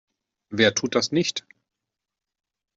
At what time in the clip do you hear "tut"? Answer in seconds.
0.73-0.95